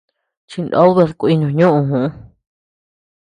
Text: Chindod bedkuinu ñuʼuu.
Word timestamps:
Chindod 0.49 0.89
bedkuinu 0.97 1.47
ñuʼuu. 1.57 2.07